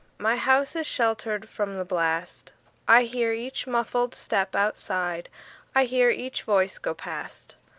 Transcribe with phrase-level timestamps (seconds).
[0.17, 6.79] My house is sheltered from the blast.I hear each muffled step outside,I hear each voice
[6.79, 7.53] go past.